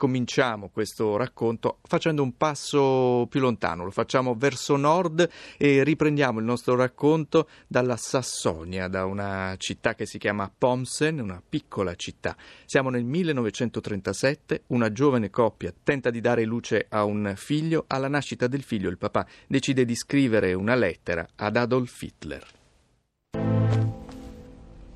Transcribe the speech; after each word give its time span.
cominciamo 0.00 0.70
questo 0.70 1.18
racconto 1.18 1.80
facendo 1.82 2.22
un 2.22 2.34
passo 2.38 3.26
più 3.28 3.38
lontano, 3.38 3.84
lo 3.84 3.90
facciamo 3.90 4.34
verso 4.34 4.76
nord 4.76 5.28
e 5.58 5.84
riprendiamo 5.84 6.38
il 6.38 6.46
nostro 6.46 6.74
racconto 6.74 7.46
dalla 7.66 7.98
Sassonia, 7.98 8.88
da 8.88 9.04
una 9.04 9.54
città 9.58 9.94
che 9.94 10.06
si 10.06 10.16
chiama 10.16 10.50
Pomsen, 10.56 11.20
una 11.20 11.42
piccola 11.46 11.94
città. 11.96 12.34
Siamo 12.64 12.88
nel 12.88 13.04
1937, 13.04 14.62
una 14.68 14.90
giovane 14.90 15.28
coppia 15.28 15.70
tenta 15.84 16.08
di 16.08 16.22
dare 16.22 16.46
luce 16.46 16.86
a 16.88 17.04
un 17.04 17.34
figlio, 17.36 17.84
alla 17.86 18.08
nascita 18.08 18.46
del 18.46 18.62
figlio 18.62 18.88
il 18.88 18.96
papà 18.96 19.26
decide 19.46 19.84
di 19.84 19.94
scrivere 19.94 20.54
una 20.54 20.76
lettera 20.76 21.28
ad 21.36 21.58
Adolf 21.58 22.00
Hitler. 22.00 22.46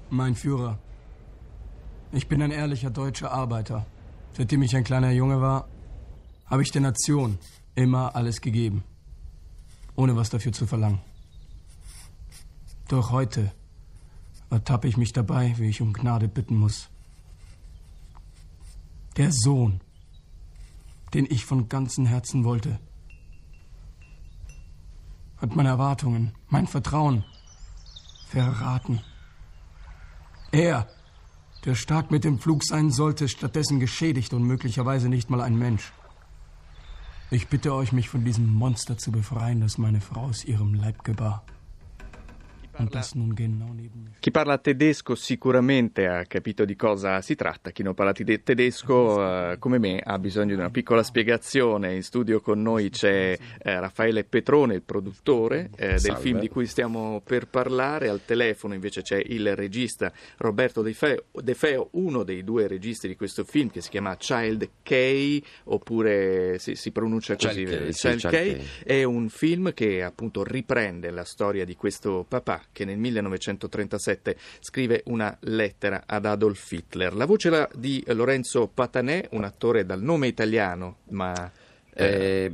Mein 0.09 0.35
Führer, 0.35 0.79
ich 2.11 2.27
bin 2.27 2.41
ein 2.41 2.53
ehrlicher 2.53 2.89
deutscher 2.89 3.31
Arbeiter. 3.31 3.85
Seitdem 4.37 4.63
ich 4.63 4.75
ein 4.75 4.83
kleiner 4.83 5.13
Junge 5.13 5.41
war, 5.41 5.69
habe 6.47 6.63
ich 6.63 6.73
der 6.73 6.83
Nation 6.83 7.39
immer 7.77 8.17
alles 8.17 8.41
gegeben, 8.41 8.83
ohne 9.95 10.17
was 10.17 10.29
dafür 10.29 10.53
zu 10.53 10.67
verlangen. 10.67 11.01
Doch 12.89 13.13
heute 13.13 13.53
ertappe 14.51 14.89
ich 14.89 14.97
mich 14.97 15.13
dabei, 15.13 15.55
wie 15.59 15.69
ich 15.69 15.81
um 15.81 15.93
Gnade 15.93 16.27
bitten 16.27 16.57
muss. 16.57 16.89
Der 19.17 19.31
Sohn, 19.31 19.81
den 21.15 21.27
ich 21.27 21.45
von 21.45 21.69
ganzem 21.69 22.05
Herzen 22.05 22.43
wollte, 22.43 22.81
hat 25.37 25.55
meine 25.55 25.69
Erwartungen, 25.69 26.33
mein 26.49 26.67
Vertrauen 26.67 27.25
verraten. 28.29 29.01
Er 30.51 30.89
der 31.65 31.75
stark 31.75 32.11
mit 32.11 32.25
dem 32.25 32.39
Flug 32.39 32.63
sein 32.65 32.91
sollte, 32.91 33.29
stattdessen 33.29 33.81
geschädigt 33.81 34.35
und 34.35 34.43
möglicherweise 34.43 35.09
nicht 35.09 35.31
mal 35.31 35.41
ein 35.41 35.59
Mensch. 35.59 35.93
Ich 37.31 37.49
bitte 37.49 37.75
euch, 37.75 37.93
mich 37.93 38.09
von 38.09 38.25
diesem 38.25 38.53
Monster 38.53 38.99
zu 38.99 39.11
befreien, 39.11 39.61
das 39.61 39.79
meine 39.79 40.01
Frau 40.01 40.27
aus 40.27 40.45
ihrem 40.45 40.75
Leib 40.75 41.05
gebar. 41.05 41.45
Chi 44.19 44.31
parla 44.31 44.59
tedesco 44.59 45.15
sicuramente 45.15 46.07
ha 46.07 46.25
capito 46.25 46.65
di 46.65 46.75
cosa 46.77 47.21
si 47.21 47.35
tratta, 47.35 47.71
chi 47.71 47.83
non 47.83 47.95
parla 47.95 48.13
tedesco 48.13 49.19
uh, 49.21 49.59
come 49.59 49.79
me 49.79 50.01
ha 50.03 50.19
bisogno 50.19 50.55
di 50.55 50.61
una 50.61 50.71
piccola 50.71 51.03
spiegazione. 51.03 51.95
In 51.95 52.03
studio 52.03 52.41
con 52.41 52.61
noi 52.63 52.91
c'è 52.91 53.39
eh, 53.63 53.81
Raffaele 53.81 54.25
Petrone, 54.25 54.75
il 54.75 54.83
produttore 54.83 55.71
eh, 55.77 55.99
del 56.01 56.17
film 56.17 56.41
di 56.41 56.49
cui 56.49 56.67
stiamo 56.67 57.21
per 57.25 57.47
parlare, 57.47 58.09
al 58.09 58.25
telefono 58.25 58.75
invece 58.75 59.03
c'è 59.03 59.23
il 59.25 59.55
regista 59.55 60.13
Roberto 60.39 60.83
De 60.83 60.95
Feo, 60.95 61.25
De 61.31 61.55
Feo 61.55 61.89
uno 61.93 62.23
dei 62.25 62.43
due 62.43 62.67
registi 62.67 63.07
di 63.07 63.15
questo 63.15 63.45
film 63.45 63.71
che 63.71 63.83
si 63.83 63.91
chiama 63.91 64.17
Child 64.17 64.71
K, 64.83 65.41
oppure 65.65 66.59
si, 66.59 66.75
si 66.75 66.91
pronuncia 66.91 67.37
così, 67.37 67.65
Child, 67.65 67.91
K, 67.91 67.95
Child, 67.95 68.19
Child 68.19 68.33
K. 68.33 68.57
K, 68.59 68.85
è 68.85 69.03
un 69.05 69.29
film 69.29 69.73
che 69.75 70.03
appunto 70.03 70.43
riprende 70.43 71.11
la 71.11 71.25
storia 71.25 71.65
di 71.65 71.77
questo 71.77 72.25
papà 72.27 72.63
che 72.73 72.85
nel 72.85 72.99
1937 72.99 74.37
scrive 74.61 75.03
una 75.07 75.37
lettera 75.41 76.05
ad 76.07 76.27
Adolf 76.27 76.71
Hitler. 76.71 77.15
La 77.15 77.27
voce 77.27 77.69
di 77.75 78.03
Lorenzo 78.09 78.69
Patanè, 78.69 79.29
un 79.33 79.45
attore 79.45 79.85
dal 79.85 80.03
nome 80.03 80.27
italiano, 80.27 80.99
ma... 81.11 81.51
Eh, 81.93 82.53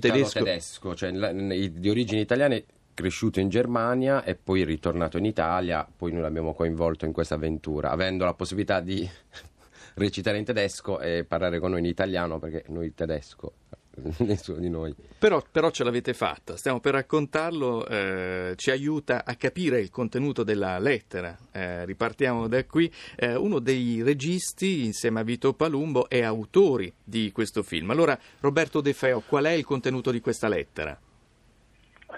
tedesco. 0.00 0.38
tedesco, 0.42 0.94
cioè 0.96 1.12
di 1.12 1.88
origini 1.88 2.20
italiane 2.20 2.64
cresciuto 2.96 3.40
in 3.40 3.50
Germania 3.50 4.24
e 4.24 4.34
poi 4.34 4.64
ritornato 4.64 5.18
in 5.18 5.26
Italia, 5.26 5.86
poi 5.86 6.12
noi 6.12 6.22
l'abbiamo 6.22 6.54
coinvolto 6.54 7.04
in 7.04 7.12
questa 7.12 7.34
avventura, 7.34 7.90
avendo 7.90 8.24
la 8.24 8.32
possibilità 8.32 8.80
di 8.80 9.08
recitare 9.94 10.38
in 10.38 10.44
tedesco 10.44 10.98
e 10.98 11.24
parlare 11.24 11.58
con 11.60 11.70
noi 11.70 11.80
in 11.80 11.86
italiano 11.86 12.38
perché 12.38 12.64
noi 12.68 12.94
tedesco 12.94 13.52
nessuno 14.20 14.58
di 14.58 14.68
noi. 14.68 14.94
Però, 15.18 15.42
però, 15.50 15.70
ce 15.70 15.84
l'avete 15.84 16.12
fatta, 16.12 16.56
stiamo 16.56 16.80
per 16.80 16.94
raccontarlo, 16.94 17.86
eh, 17.86 18.52
ci 18.56 18.70
aiuta 18.70 19.24
a 19.24 19.34
capire 19.36 19.80
il 19.80 19.90
contenuto 19.90 20.42
della 20.42 20.78
lettera. 20.78 21.36
Eh, 21.52 21.84
ripartiamo 21.84 22.46
da 22.48 22.64
qui. 22.64 22.90
Eh, 23.16 23.34
uno 23.34 23.58
dei 23.58 24.02
registi, 24.02 24.84
insieme 24.84 25.20
a 25.20 25.24
Vito 25.24 25.54
Palumbo, 25.54 26.08
è 26.08 26.22
autori 26.22 26.92
di 27.02 27.32
questo 27.32 27.62
film. 27.62 27.90
Allora, 27.90 28.18
Roberto 28.40 28.80
De 28.80 28.92
Feo, 28.92 29.22
qual 29.26 29.44
è 29.44 29.52
il 29.52 29.64
contenuto 29.64 30.10
di 30.10 30.20
questa 30.20 30.48
lettera? 30.48 30.98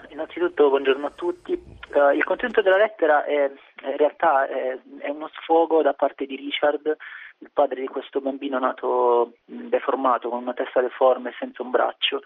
Innanzitutto, 0.09 0.69
buongiorno 0.69 1.07
a 1.07 1.11
tutti. 1.11 1.53
Uh, 1.53 2.13
il 2.13 2.23
contenuto 2.23 2.61
della 2.61 2.77
lettera 2.77 3.25
è, 3.25 3.51
in 3.83 3.97
realtà 3.97 4.47
è, 4.47 4.77
è 4.99 5.09
uno 5.09 5.29
sfogo 5.41 5.81
da 5.81 5.93
parte 5.93 6.25
di 6.25 6.35
Richard 6.35 6.95
il 7.39 7.51
padre 7.53 7.81
di 7.81 7.87
questo 7.87 8.21
bambino 8.21 8.59
nato 8.59 9.33
deformato, 9.45 10.29
con 10.29 10.41
una 10.41 10.53
testa 10.53 10.81
deforme 10.81 11.29
e 11.29 11.35
senza 11.39 11.63
un 11.63 11.71
braccio. 11.71 12.21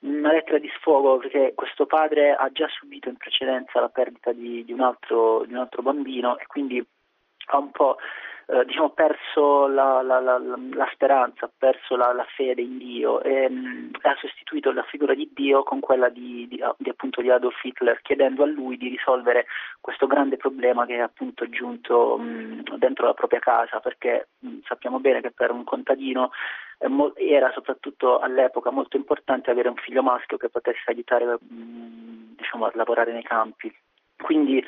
Una 0.00 0.32
lettera 0.32 0.58
di 0.58 0.70
sfogo 0.78 1.18
perché 1.18 1.52
questo 1.54 1.86
padre 1.86 2.32
ha 2.32 2.50
già 2.52 2.68
subito 2.68 3.08
in 3.08 3.16
precedenza 3.16 3.80
la 3.80 3.88
perdita 3.88 4.32
di, 4.32 4.64
di, 4.64 4.72
un, 4.72 4.80
altro, 4.80 5.44
di 5.44 5.52
un 5.52 5.58
altro 5.58 5.82
bambino 5.82 6.38
e 6.38 6.46
quindi 6.46 6.84
ha 7.46 7.58
un 7.58 7.70
po' 7.70 7.96
eh, 8.50 8.64
diciamo, 8.64 8.88
perso 8.90 9.66
la, 9.66 10.00
la, 10.00 10.20
la, 10.20 10.38
la, 10.38 10.88
speranza, 10.92 11.44
ha 11.44 11.50
perso 11.54 11.96
la, 11.96 12.14
fede 12.34 12.62
in 12.62 12.78
Dio 12.78 13.20
e 13.20 13.46
mh, 13.46 13.90
ha 14.00 14.16
sostituito 14.18 14.72
la 14.72 14.84
figura 14.84 15.12
di 15.12 15.30
Dio 15.34 15.62
con 15.62 15.80
quella 15.80 16.08
di, 16.08 16.48
di, 16.48 16.64
di, 16.78 16.88
appunto, 16.88 17.20
di, 17.20 17.30
Adolf 17.30 17.62
Hitler, 17.62 18.00
chiedendo 18.00 18.44
a 18.44 18.46
lui 18.46 18.78
di 18.78 18.88
risolvere 18.88 19.44
questo 19.82 20.06
grande 20.06 20.38
problema 20.38 20.86
che 20.86 20.96
è 20.96 21.00
appunto 21.00 21.46
giunto 21.50 22.16
mh, 22.16 22.78
dentro 22.78 23.04
la 23.04 23.12
propria 23.12 23.38
casa, 23.38 23.80
perché 23.80 24.28
mh, 24.38 24.60
sappiamo 24.64 24.98
bene 24.98 25.20
che 25.20 25.30
per 25.30 25.50
un 25.50 25.64
contadino 25.64 26.30
era 27.16 27.50
soprattutto 27.52 28.18
all'epoca 28.20 28.70
molto 28.70 28.96
importante 28.96 29.50
avere 29.50 29.68
un 29.68 29.74
figlio 29.74 30.02
maschio 30.02 30.38
che 30.38 30.48
potesse 30.48 30.84
aiutare 30.86 31.36
diciamo, 31.40 32.64
a 32.64 32.70
lavorare 32.74 33.12
nei 33.12 33.24
campi. 33.24 33.70
Quindi 34.16 34.64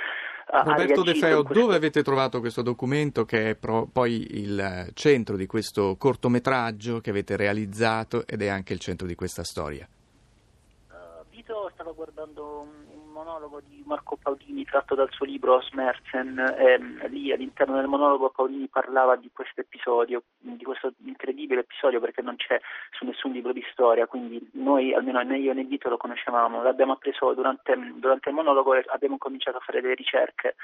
Roberto 0.53 1.03
De 1.03 1.15
Feo, 1.15 1.43
questo... 1.45 1.61
dove 1.61 1.77
avete 1.77 2.03
trovato 2.03 2.41
questo 2.41 2.63
documento 2.63 3.25
che 3.25 3.51
è 3.51 3.55
pro, 3.55 3.87
poi 3.91 4.39
il 4.39 4.91
centro 4.95 5.37
di 5.37 5.47
questo 5.47 5.97
cortometraggio 5.97 7.01
che 7.01 7.11
avete 7.11 7.37
realizzato 7.37 8.27
ed 8.27 8.43
è 8.43 8.49
anche 8.49 8.73
il 8.73 8.81
centro 8.81 9.07
di 9.07 9.15
questa 9.15 9.45
storia? 9.45 9.89
Uh, 10.89 11.25
Vito 11.31 11.71
stava 11.73 11.93
guardando 11.93 12.67
monologo 13.21 13.61
di 13.61 13.83
Marco 13.85 14.17
Paolini 14.17 14.65
tratto 14.65 14.95
dal 14.95 15.11
suo 15.11 15.27
libro 15.27 15.61
Smerzen, 15.61 16.39
ehm, 16.39 17.09
lì 17.09 17.31
all'interno 17.31 17.77
del 17.77 17.87
monologo 17.87 18.31
Paolini 18.31 18.67
parlava 18.69 19.17
di 19.17 19.31
questo 19.31 19.61
episodio, 19.61 20.23
di 20.39 20.65
questo 20.65 20.95
incredibile 21.05 21.61
episodio 21.61 22.01
perché 22.01 22.23
non 22.23 22.37
c'è 22.37 22.59
su 22.91 23.05
nessun 23.05 23.33
libro 23.33 23.53
di 23.53 23.63
storia, 23.73 24.07
quindi 24.07 24.41
noi, 24.55 24.95
almeno 24.95 25.21
né 25.21 25.39
io 25.39 25.53
né 25.53 25.65
Vito 25.65 25.91
lo 25.91 25.99
conoscevamo, 25.99 26.63
l'abbiamo 26.63 26.93
appreso 26.93 27.35
durante, 27.35 27.77
durante 27.97 28.31
il 28.31 28.35
monologo 28.35 28.75
e 28.75 28.85
abbiamo 28.89 29.19
cominciato 29.19 29.59
a 29.59 29.61
fare 29.61 29.83
delle 29.83 29.95
ricerche, 29.95 30.57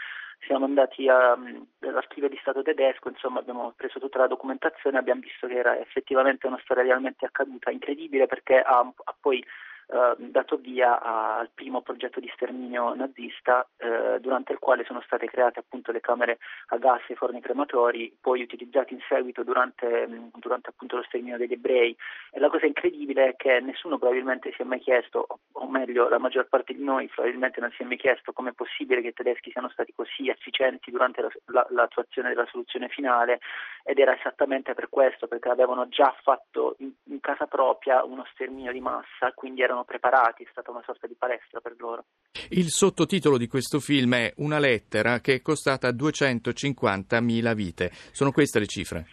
siamo 0.47 0.65
andati 0.65 1.09
a, 1.09 1.33
all'archivio 1.33 2.31
di 2.31 2.39
Stato 2.41 2.63
tedesco, 2.63 3.11
insomma 3.11 3.41
abbiamo 3.41 3.75
preso 3.77 4.01
tutta 4.01 4.19
la 4.19 4.29
documentazione 4.29 4.97
e 4.97 5.01
abbiamo 5.01 5.21
visto 5.21 5.47
che 5.47 5.59
era 5.59 5.79
effettivamente 5.79 6.47
una 6.47 6.61
storia 6.63 6.85
realmente 6.85 7.27
accaduta, 7.27 7.71
incredibile 7.71 8.27
perché 8.27 8.61
ha, 8.61 8.79
ha 8.79 9.15
poi 9.21 9.45
eh, 9.89 10.15
dato 10.19 10.57
via 10.57 11.01
al 11.01 11.51
primo 11.55 11.81
progetto 11.81 12.21
di 12.21 12.31
sterminio 12.35 12.95
nazista 12.95 13.69
eh, 13.77 14.19
durante 14.21 14.53
il 14.53 14.59
quale 14.59 14.85
sono 14.85 15.01
state 15.03 15.27
create 15.27 15.61
appunto 15.61 15.93
le 15.93 16.01
camere 16.01 16.39
a 16.69 16.77
gas 16.77 17.03
e 17.09 17.13
i 17.13 17.17
forni 17.17 17.41
crematori, 17.41 18.17
poi 18.21 18.43
utilizzati 18.43 18.95
in 18.95 19.01
seguito 19.09 19.45
durante, 19.45 20.09
durante 20.35 20.71
appunto 20.71 20.97
lo 20.97 21.03
sterminio 21.05 21.39
degli 21.39 21.53
ebrei. 21.53 21.97
E 22.33 22.41
la 22.41 22.49
cosa 22.49 22.67
incredibile 22.67 23.29
è 23.29 23.37
che 23.37 23.61
nessuno 23.61 23.99
probabilmente 23.99 24.53
si 24.53 24.63
è 24.63 24.65
mai 24.65 24.81
chiesto, 24.81 25.27
o 25.53 25.69
meglio 25.69 26.09
la 26.09 26.19
maggior 26.19 26.49
parte 26.49 26.75
di 26.75 26.83
noi 26.83 27.09
probabilmente 27.09 27.61
non 27.61 27.71
si 27.73 27.83
è 27.83 27.85
mai 27.85 27.97
chiesto 27.97 28.33
come 28.33 28.51
è 28.51 28.55
possibile 28.55 29.01
che 29.01 29.09
i 29.09 29.13
tedeschi 29.13 29.51
siano 29.51 29.69
stati 29.71 29.93
così 29.95 30.29
efficienti 30.29 30.91
durante 30.91 31.23
la, 31.23 31.31
la, 31.47 31.67
l'attuazione 31.71 32.31
della 32.31 32.47
soluzione 32.47 32.89
finale 32.89 33.41
ed 33.85 33.99
era 33.99 34.17
esattamente 34.17 34.75
per 34.75 34.89
questo, 34.89 35.29
perché 35.29 35.49
avevano 35.49 35.89
già 35.89 36.15
fatto 36.23 36.75
in, 36.79 36.91
in 37.05 37.21
casa 37.21 37.47
propria 37.47 38.03
uno 38.03 38.27
sterminio 38.33 38.73
di 38.73 38.81
massa, 38.81 39.33
quindi 39.35 39.63
erano 39.63 39.76
preparati, 39.85 40.45
è 40.45 40.49
stata 40.51 40.71
una 40.71 40.83
sorta 40.85 41.07
di 41.07 41.15
palestra 41.15 41.61
per 41.61 41.75
loro. 41.79 42.05
Il 42.51 42.69
sottotitolo 42.69 43.39
di 43.39 43.47
questo 43.47 43.81
film 43.81 44.15
è 44.15 44.33
Una 44.37 44.59
lettera 44.59 45.21
che 45.21 45.35
è 45.35 45.43
costata 45.43 45.89
250.000 45.91 47.55
vite. 47.55 47.91
Sono 48.13 48.33
queste 48.33 48.59
le 48.59 48.67
cifre? 48.67 49.07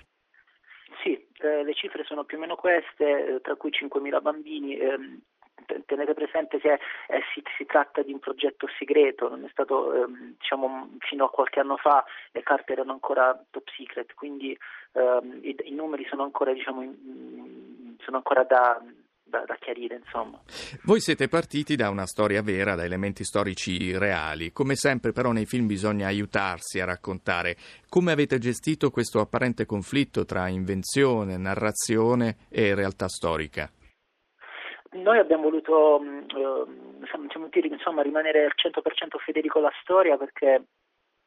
Sì, 1.01 1.13
eh, 1.13 1.63
le 1.63 1.74
cifre 1.74 2.04
sono 2.04 2.24
più 2.24 2.38
o 2.38 2.39
meno 2.39 2.56
queste, 2.56 3.36
eh, 3.36 3.42
tra 3.42 3.56
cui 3.56 3.71
5.000 3.71 4.21
bambini. 4.21 4.77
Eh, 4.77 5.19
tenete 5.86 6.13
presente 6.13 6.60
che 6.60 6.74
eh, 6.74 7.21
si, 7.33 7.42
si, 7.57 7.66
tratta 7.66 8.01
di 8.01 8.12
un 8.12 8.19
progetto 8.19 8.68
segreto, 8.77 9.30
non 9.30 9.44
è 9.45 9.50
stato, 9.50 9.94
ehm, 9.94 10.36
diciamo, 10.38 10.89
fino 11.00 11.25
a 11.25 11.30
qualche 11.30 11.59
anno 11.59 11.77
fa 11.77 12.04
le 12.31 12.44
carte 12.44 12.74
erano 12.74 12.92
ancora 12.92 13.42
top 13.50 13.69
secret, 13.75 14.13
quindi 14.13 14.57
ehm, 14.94 15.39
i, 15.42 15.56
i, 15.63 15.71
numeri 15.71 16.06
sono 16.07 16.24
ancora, 16.24 16.54
diciamo, 16.54 16.81
in, 16.81 17.95
sono 18.00 18.18
ancora 18.18 18.44
da, 18.44 18.81
da, 19.33 19.44
da, 19.47 19.56
chiarire, 19.56 19.95
insomma. 19.95 20.39
Voi 20.83 21.00
siete 21.00 21.27
partiti 21.27 21.75
da 21.75 21.89
una 21.89 22.06
storia 22.06 22.44
vera, 22.44 22.75
da 22.75 22.83
elementi 22.83 23.24
storici 23.24 23.97
reali. 23.97 24.51
Come 24.51 24.75
sempre, 24.75 25.12
però, 25.12 25.31
nei 25.31 25.47
film 25.47 25.65
bisogna 25.65 26.06
aiutarsi 26.06 26.80
a 26.80 26.85
raccontare. 26.85 27.56
Come 27.89 28.12
avete 28.12 28.38
gestito 28.38 28.91
questo 28.91 29.19
apparente 29.19 29.65
conflitto 29.65 30.24
tra 30.24 30.47
invenzione, 30.50 31.38
narrazione 31.38 32.38
e 32.50 32.75
realtà 32.75 33.07
storica? 33.07 33.68
Noi 34.91 35.18
abbiamo 35.18 35.44
voluto 35.50 36.00
eh, 36.00 36.65
insomma, 37.74 38.03
rimanere 38.03 38.45
al 38.45 38.53
100% 38.56 39.18
fedeli 39.25 39.47
con 39.47 39.63
la 39.63 39.71
storia 39.81 40.15
perché 40.18 40.65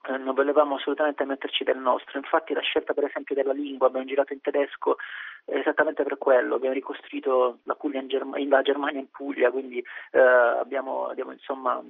eh, 0.09 0.17
non 0.19 0.35
volevamo 0.35 0.77
assolutamente 0.77 1.25
metterci 1.25 1.65
del 1.65 1.79
nostro, 1.79 2.19
infatti 2.19 2.53
la 2.55 2.61
scelta 2.61 2.95
per 2.95 3.05
esempio 3.05 3.35
della 3.35 3.53
lingua, 3.53 3.89
abbiamo 3.89 4.07
girato 4.07 4.33
in 4.33 4.41
tedesco 4.41 4.97
esattamente 5.45 6.03
per 6.03 6.19
quello, 6.19 6.57
abbiamo 6.57 6.75
ricostruito 6.75 7.59
la, 7.65 7.77
Germ- 8.07 8.49
la 8.49 8.63
Germania 8.63 9.01
in 9.01 9.11
Puglia, 9.11 9.51
quindi 9.51 9.79
eh, 10.11 10.19
abbiamo, 10.19 11.07
abbiamo, 11.09 11.33
insomma, 11.33 11.83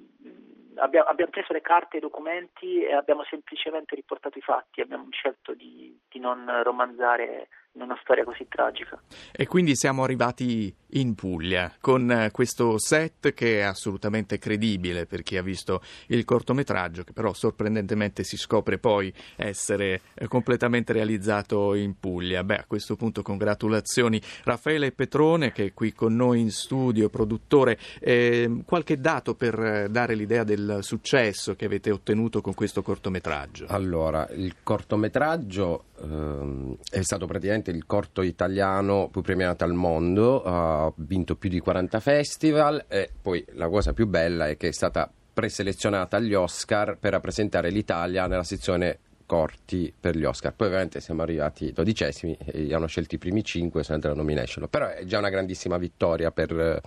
abbiamo, 0.77 1.09
abbiamo, 1.09 1.31
preso 1.31 1.53
le 1.53 1.61
carte 1.61 1.97
e 1.97 1.99
i 1.99 2.03
documenti 2.03 2.83
e 2.83 2.95
abbiamo 2.95 3.25
semplicemente 3.25 3.95
riportato 3.95 4.39
i 4.39 4.43
fatti, 4.43 4.81
abbiamo 4.81 5.07
scelto 5.11 5.55
di, 5.55 5.99
di 6.09 6.19
non 6.19 6.61
romanzare 6.63 7.49
in 7.77 7.83
una 7.83 7.99
storia 8.03 8.25
così 8.25 8.47
tragica. 8.49 9.01
E 9.31 9.47
quindi 9.47 9.77
siamo 9.77 10.03
arrivati 10.03 10.75
in 10.91 11.15
Puglia 11.15 11.73
con 11.81 12.11
eh, 12.11 12.31
questo 12.31 12.79
set 12.79 13.35
che 13.35 13.59
è 13.59 13.63
assolutamente 13.63 14.39
credibile 14.39 15.05
per 15.05 15.23
chi 15.23 15.37
ha 15.37 15.43
visto 15.43 15.83
il 16.09 16.25
cortometraggio, 16.25 17.05
che 17.05 17.13
però 17.13 17.33
sorprendentemente 17.35 18.25
si 18.25 18.37
scopre 18.37 18.79
poi 18.79 19.13
essere 19.37 20.01
eh, 20.15 20.27
completamente 20.27 20.93
realizzato 20.93 21.75
in 21.75 21.99
Puglia. 21.99 22.43
Beh, 22.45 22.59
a 22.59 22.65
questo 22.67 22.97
punto 22.97 23.23
congratulazioni 23.23 24.21
Raffaele 24.45 24.93
Petrone 24.93 25.53
che 25.53 25.67
è 25.67 25.75
qui 25.75 25.93
con 25.93 26.15
noi 26.17 26.41
in 26.41 26.51
studio, 26.51 27.11
produttore. 27.11 27.79
Eh, 28.01 28.63
qualche 28.65 28.99
dato 28.99 29.35
per 29.35 29.59
eh, 29.59 29.89
dare 29.91 30.15
l'idea 30.15 30.45
del 30.45 30.79
successo 30.81 31.55
che 31.55 31.67
avete 31.67 31.91
ottenuto 31.91 32.41
con 32.41 32.55
questo 32.55 32.83
cortometraggio? 32.83 33.67
Allora, 33.69 34.27
il 34.31 34.55
cortometraggio 34.63 35.85
ehm, 36.01 36.77
è 36.91 37.03
stato 37.03 37.27
praticamente 37.27 37.66
il 37.71 37.87
corto 37.87 38.23
italiano 38.23 39.09
più 39.11 39.23
premiato 39.23 39.65
al 39.65 39.75
mondo. 39.75 40.43
Ha 40.43 40.93
vinto 40.97 41.37
più 41.37 41.49
di 41.49 41.61
40 41.61 42.01
festival 42.01 42.85
e 42.89 43.11
poi 43.21 43.45
la 43.53 43.69
cosa 43.69 43.93
più 43.93 44.07
bella 44.07 44.49
è 44.49 44.57
che 44.57 44.69
è 44.69 44.73
stata 44.73 45.11
preselezionata 45.33 46.17
agli 46.17 46.35
Oscar 46.35 46.97
per 46.99 47.13
rappresentare 47.13 47.71
l'Italia 47.71 48.27
nella 48.27 48.43
sezione 48.43 49.01
corti 49.27 49.93
per 49.99 50.17
gli 50.17 50.25
Oscar. 50.25 50.55
Poi 50.55 50.69
ovviamente 50.69 51.01
siamo 51.01 51.23
arrivati 51.23 51.73
dodicesimi 51.73 52.37
e 52.45 52.73
hanno 52.73 52.87
scelto 52.87 53.17
i 53.17 53.19
primi 53.19 53.45
cinque 53.45 53.85
senza 53.85 54.09
la 54.09 54.15
nomination. 54.15 54.67
Però 54.69 54.89
è 54.89 55.05
già 55.05 55.19
una 55.19 55.29
grandissima 55.29 55.77
vittoria 55.77 56.31
per, 56.31 56.81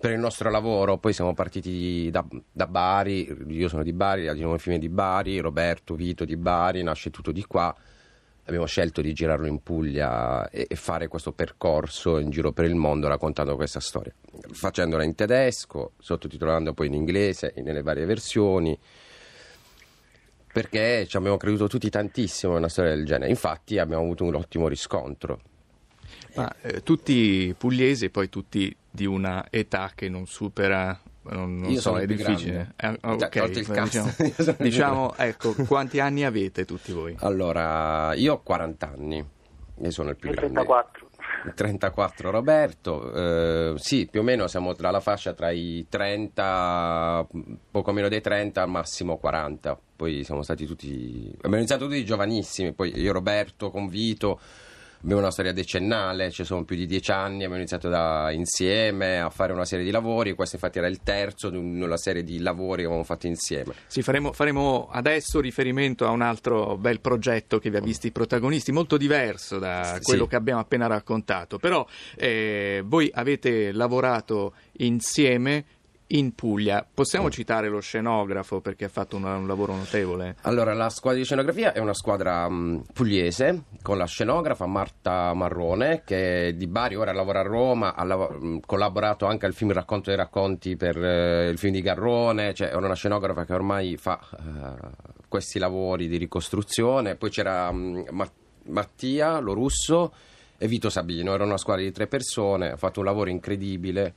per 0.00 0.10
il 0.10 0.18
nostro 0.18 0.50
lavoro. 0.50 0.96
Poi 0.96 1.12
siamo 1.12 1.34
partiti 1.34 2.08
da, 2.10 2.24
da 2.50 2.66
Bari, 2.66 3.36
io 3.48 3.68
sono 3.68 3.82
di 3.82 3.92
Bari, 3.92 4.32
di 4.32 4.40
nuovo 4.40 4.58
film 4.58 4.78
di 4.78 4.88
Bari, 4.88 5.38
Roberto 5.40 5.94
Vito 5.94 6.24
di 6.24 6.36
Bari, 6.36 6.82
nasce 6.82 7.10
tutto 7.10 7.32
di 7.32 7.44
qua 7.44 7.74
abbiamo 8.48 8.66
scelto 8.66 9.02
di 9.02 9.12
girarlo 9.12 9.46
in 9.46 9.62
Puglia 9.62 10.48
e, 10.48 10.66
e, 10.68 10.74
fare 10.74 11.06
questo 11.06 11.32
percorso 11.32 12.18
in 12.18 12.30
giro 12.30 12.52
per 12.52 12.64
il 12.64 12.74
mondo 12.74 13.06
raccontando 13.06 13.54
questa 13.56 13.78
storia, 13.78 14.12
facendola 14.50 15.04
in 15.04 15.14
tedesco, 15.14 15.92
sottotitolando 15.98 16.72
poi 16.72 16.86
in 16.86 16.94
inglese, 16.94 17.52
nelle 17.58 17.82
varie 17.82 18.06
versioni, 18.06 18.76
perché 20.50 21.06
ci 21.06 21.16
abbiamo 21.18 21.36
creduto 21.36 21.68
tutti 21.68 21.90
tantissimo 21.90 22.52
in 22.52 22.58
una 22.58 22.68
storia 22.68 22.94
del 22.94 23.04
genere. 23.04 23.30
Infatti 23.30 23.78
abbiamo 23.78 24.02
avuto 24.02 24.24
un 24.24 24.34
ottimo 24.34 24.66
riscontro. 24.66 25.40
Ma, 26.34 26.50
eh, 26.62 26.82
tutti 26.82 27.54
pugliesi 27.56 28.06
e 28.06 28.10
poi 28.10 28.30
tutti 28.30 28.74
di 28.90 29.04
una 29.04 29.46
età 29.50 29.92
che 29.94 30.08
non 30.08 30.26
supera 30.26 30.98
non, 31.30 31.56
non 31.56 31.74
so, 31.76 31.96
è 31.98 32.06
difficile. 32.06 32.74
Eh, 32.76 32.98
okay, 33.00 33.50
diciamo, 33.50 34.14
diciamo 34.58 35.14
ecco, 35.16 35.54
quanti 35.66 36.00
anni 36.00 36.24
avete 36.24 36.64
tutti 36.64 36.92
voi? 36.92 37.16
Allora, 37.20 38.14
io 38.14 38.34
ho 38.34 38.42
40 38.42 38.88
anni, 38.88 39.24
io 39.80 39.90
sono 39.90 40.10
il 40.10 40.16
più 40.16 40.30
grande. 40.30 40.52
34. 40.54 41.06
34 41.54 42.30
Roberto, 42.30 43.12
eh, 43.12 43.74
sì, 43.78 44.08
più 44.10 44.20
o 44.20 44.22
meno 44.22 44.48
siamo 44.48 44.74
tra 44.74 44.90
la 44.90 45.00
fascia 45.00 45.32
tra 45.34 45.50
i 45.50 45.86
30, 45.88 47.26
poco 47.70 47.92
meno 47.92 48.08
dei 48.08 48.20
30, 48.20 48.62
al 48.62 48.68
massimo 48.68 49.16
40. 49.18 49.78
Poi 49.96 50.24
siamo 50.24 50.42
stati 50.42 50.66
tutti, 50.66 51.30
abbiamo 51.36 51.56
iniziato 51.56 51.86
tutti 51.86 52.04
giovanissimi, 52.04 52.72
poi 52.72 52.98
io 52.98 53.12
Roberto 53.12 53.70
con 53.70 53.88
Vito 53.88 54.40
abbiamo 55.02 55.20
una 55.20 55.30
storia 55.30 55.52
decennale, 55.52 56.30
ci 56.30 56.44
sono 56.44 56.64
più 56.64 56.76
di 56.76 56.86
dieci 56.86 57.10
anni, 57.10 57.36
abbiamo 57.36 57.56
iniziato 57.56 57.88
da, 57.88 58.30
insieme 58.32 59.20
a 59.20 59.30
fare 59.30 59.52
una 59.52 59.64
serie 59.64 59.84
di 59.84 59.90
lavori, 59.90 60.34
questo 60.34 60.56
infatti 60.56 60.78
era 60.78 60.88
il 60.88 61.02
terzo 61.02 61.50
di 61.50 61.56
una 61.56 61.96
serie 61.96 62.24
di 62.24 62.40
lavori 62.40 62.80
che 62.80 62.86
avevamo 62.86 63.04
fatto 63.04 63.26
insieme. 63.26 63.74
Sì, 63.86 64.02
faremo, 64.02 64.32
faremo 64.32 64.88
adesso 64.90 65.40
riferimento 65.40 66.06
a 66.06 66.10
un 66.10 66.22
altro 66.22 66.76
bel 66.76 67.00
progetto 67.00 67.58
che 67.58 67.70
vi 67.70 67.76
ha 67.76 67.80
visti 67.80 68.10
protagonisti, 68.10 68.72
molto 68.72 68.96
diverso 68.96 69.58
da 69.58 69.98
quello 70.02 70.24
sì. 70.24 70.30
che 70.30 70.36
abbiamo 70.36 70.60
appena 70.60 70.86
raccontato, 70.86 71.58
però 71.58 71.86
eh, 72.16 72.82
voi 72.84 73.10
avete 73.14 73.72
lavorato 73.72 74.54
insieme 74.78 75.64
in 76.08 76.34
Puglia. 76.34 76.86
Possiamo 76.92 77.26
mm. 77.26 77.30
citare 77.30 77.68
lo 77.68 77.80
scenografo 77.80 78.60
perché 78.60 78.86
ha 78.86 78.88
fatto 78.88 79.16
un, 79.16 79.24
un, 79.24 79.46
lavoro 79.46 79.74
notevole? 79.74 80.36
Allora, 80.42 80.72
la 80.72 80.88
squadra 80.88 81.18
di 81.18 81.24
scenografia 81.24 81.72
è 81.72 81.78
una 81.78 81.94
squadra 81.94 82.46
um, 82.46 82.82
pugliese 82.92 83.64
con 83.82 83.98
la 83.98 84.06
scenografa 84.06 84.66
Marta 84.66 85.34
Marrone 85.34 86.02
che 86.04 86.54
di 86.56 86.66
Bari 86.66 86.94
ora 86.94 87.12
lavora 87.12 87.40
a 87.40 87.42
Roma, 87.42 87.94
ha 87.94 88.04
lav- 88.04 88.42
mm, 88.42 88.58
collaborato 88.64 89.26
anche 89.26 89.46
al 89.46 89.54
film 89.54 89.72
Racconto 89.72 90.10
dei 90.10 90.18
racconti 90.18 90.76
per 90.76 90.96
uh, 90.96 91.50
il 91.50 91.58
film 91.58 91.74
di 91.74 91.82
Garrone, 91.82 92.54
cioè 92.54 92.68
è 92.68 92.74
una 92.74 92.94
scenografa 92.94 93.44
che 93.44 93.52
ormai 93.52 93.96
fa 93.96 94.18
uh, 94.30 95.18
questi 95.28 95.58
lavori 95.58 96.08
di 96.08 96.16
ricostruzione. 96.16 97.16
Poi 97.16 97.30
c'era 97.30 97.68
um, 97.68 98.04
Ma- 98.10 98.30
Mattia 98.64 99.38
Lorusso 99.38 100.12
e 100.56 100.66
Vito 100.66 100.90
Sabino, 100.90 101.34
era 101.34 101.44
una 101.44 101.56
squadra 101.56 101.84
di 101.84 101.92
tre 101.92 102.06
persone, 102.06 102.72
ha 102.72 102.76
fatto 102.76 102.98
un 103.00 103.06
lavoro 103.06 103.30
incredibile 103.30 104.14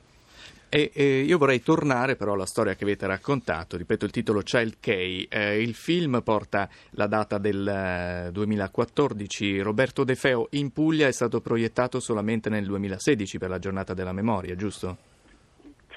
e, 0.74 0.90
e, 0.94 1.20
io 1.20 1.36
vorrei 1.36 1.60
tornare 1.60 2.16
però 2.16 2.32
alla 2.32 2.46
storia 2.46 2.74
che 2.74 2.84
avete 2.84 3.06
raccontato, 3.06 3.76
ripeto 3.76 4.06
il 4.06 4.10
titolo 4.10 4.40
Child 4.40 4.80
K, 4.80 4.88
eh, 5.28 5.60
il 5.60 5.74
film 5.74 6.22
porta 6.22 6.66
la 6.92 7.06
data 7.06 7.36
del 7.36 7.68
eh, 7.68 8.30
2014, 8.32 9.60
Roberto 9.60 10.02
De 10.02 10.14
Feo 10.14 10.46
in 10.52 10.72
Puglia 10.72 11.08
è 11.08 11.12
stato 11.12 11.42
proiettato 11.42 12.00
solamente 12.00 12.48
nel 12.48 12.64
2016 12.64 13.36
per 13.36 13.50
la 13.50 13.58
giornata 13.58 13.92
della 13.92 14.12
memoria, 14.12 14.56
giusto? 14.56 14.96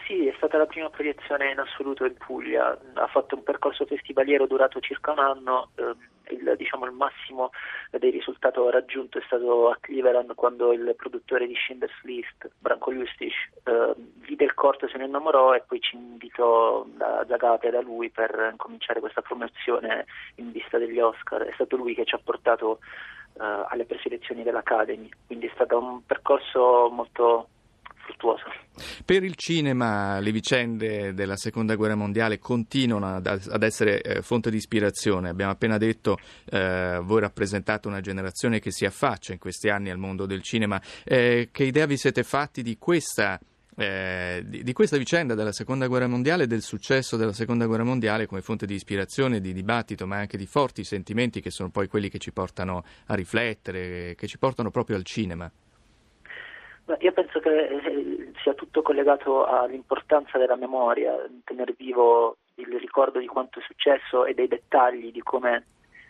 Sì, 0.05 0.27
è 0.27 0.33
stata 0.35 0.57
la 0.57 0.65
prima 0.65 0.89
proiezione 0.89 1.51
in 1.51 1.59
assoluto 1.59 2.03
in 2.03 2.15
Puglia, 2.17 2.77
ha 2.95 3.07
fatto 3.07 3.35
un 3.35 3.43
percorso 3.43 3.85
festivaliero 3.85 4.45
durato 4.45 4.81
circa 4.81 5.13
un 5.13 5.19
anno. 5.19 5.69
Eh, 5.75 5.95
il, 6.29 6.55
diciamo, 6.57 6.85
il 6.85 6.91
massimo 6.91 7.51
dei 7.91 8.11
risultati 8.11 8.43
raggiunto 8.69 9.17
è 9.17 9.23
stato 9.25 9.69
a 9.69 9.77
Cleveland 9.79 10.33
quando 10.35 10.71
il 10.71 10.93
produttore 10.95 11.47
di 11.47 11.55
Schindler's 11.55 12.01
List, 12.03 12.49
Branko 12.59 12.91
Justic, 12.91 13.33
eh, 13.63 13.93
vide 13.95 14.45
il 14.45 14.53
corto, 14.53 14.87
se 14.87 14.97
ne 14.97 15.05
innamorò 15.05 15.53
e 15.53 15.63
poi 15.65 15.79
ci 15.79 15.95
invitò 15.95 16.85
da 16.87 17.25
Zagate 17.27 17.69
da 17.69 17.81
lui 17.81 18.09
per 18.09 18.53
cominciare 18.57 18.99
questa 18.99 19.21
promozione 19.21 20.05
in 20.35 20.51
vista 20.51 20.77
degli 20.77 20.99
Oscar. 20.99 21.43
È 21.43 21.51
stato 21.53 21.75
lui 21.75 21.95
che 21.95 22.05
ci 22.05 22.15
ha 22.15 22.21
portato 22.23 22.79
eh, 23.39 23.65
alle 23.67 23.85
preselezioni 23.85 24.43
dell'Academy, 24.43 25.09
quindi 25.25 25.47
è 25.47 25.51
stato 25.53 25.77
un 25.77 26.05
percorso 26.05 26.89
molto 26.91 27.49
fruttuoso. 28.05 28.43
Per 29.03 29.23
il 29.23 29.35
cinema 29.35 30.19
le 30.19 30.31
vicende 30.31 31.13
della 31.13 31.37
seconda 31.37 31.75
guerra 31.75 31.95
mondiale 31.95 32.39
continuano 32.39 33.15
ad, 33.15 33.63
essere 33.63 34.01
eh, 34.01 34.21
fonte 34.21 34.49
di 34.49 34.57
ispirazione. 34.57 35.29
Abbiamo 35.29 35.51
appena 35.51 35.77
detto 35.77 36.17
eh, 36.45 36.99
voi 37.01 37.21
rappresentate 37.21 37.87
una 37.87 38.01
generazione 38.01 38.59
che 38.59 38.71
si 38.71 38.85
affaccia 38.85 39.33
in 39.33 39.39
questi 39.39 39.69
anni 39.69 39.89
al 39.89 39.97
mondo 39.97 40.25
del 40.25 40.41
cinema. 40.41 40.81
Eh, 41.03 41.49
che 41.51 41.63
idea 41.63 41.85
vi 41.85 41.97
siete 41.97 42.23
fatti 42.23 42.61
di 42.61 42.77
questa 42.77 43.39
eh, 43.77 44.41
di, 44.45 44.63
di, 44.63 44.71
questa 44.71 44.95
vicenda 44.95 45.35
della 45.35 45.51
seconda 45.51 45.87
guerra 45.87 46.07
mondiale 46.07 46.47
del 46.47 46.61
successo 46.61 47.17
della 47.17 47.33
seconda 47.33 47.65
guerra 47.65 47.83
mondiale 47.83 48.25
come 48.25 48.41
fonte 48.41 48.65
di 48.65 48.73
ispirazione, 48.73 49.41
di 49.41 49.51
dibattito, 49.51 50.07
ma 50.07 50.15
anche 50.15 50.37
di 50.37 50.45
forti 50.45 50.85
sentimenti 50.85 51.41
che 51.41 51.51
sono 51.51 51.69
poi 51.69 51.89
quelli 51.89 52.07
che 52.07 52.17
ci 52.17 52.31
portano 52.31 52.85
a 53.07 53.15
riflettere, 53.15 54.15
che 54.15 54.27
ci 54.27 54.37
portano 54.37 54.71
proprio 54.71 54.95
al 54.95 55.03
cinema. 55.03 55.51
Io 56.99 57.11
penso 57.13 57.39
che 57.39 57.67
eh, 57.67 58.31
sia 58.43 58.53
tutto 58.53 58.83
collegato 58.83 59.43
all'importanza 59.45 60.37
della 60.37 60.55
memoria, 60.55 61.15
tenere 61.43 61.73
vivo 61.75 62.37
il 62.55 62.77
ricordo 62.79 63.17
di 63.17 63.25
quanto 63.25 63.59
è 63.59 63.63
successo 63.63 64.25
e 64.25 64.35
dei 64.35 64.47
dettagli 64.47 65.11
di 65.11 65.21
come 65.21 65.65